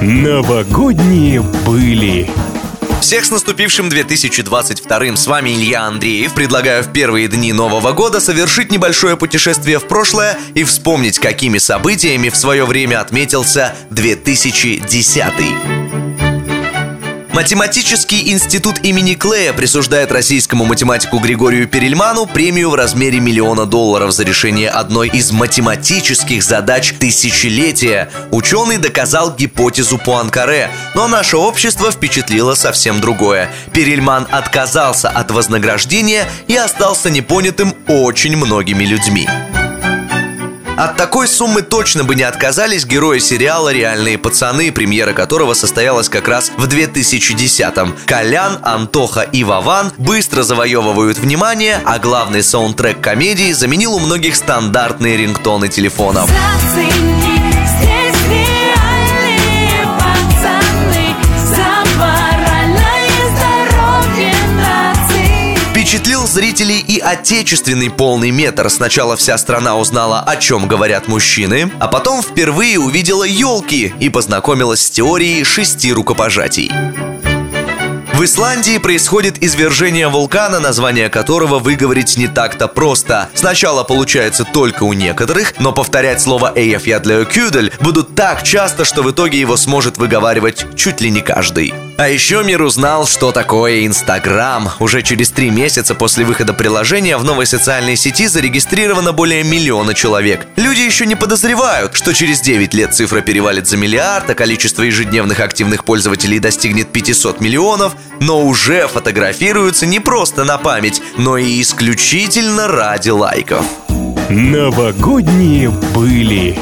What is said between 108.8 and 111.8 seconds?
фотографируются не просто на память, но и